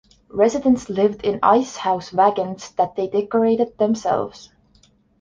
Residents 0.31 0.89
lived 0.89 1.23
in 1.23 1.37
ice 1.43 1.75
house 1.77 2.11
wagons 2.11 2.71
that 2.71 2.95
they 2.95 3.05
decorated 3.07 3.77
themselves. 3.77 4.49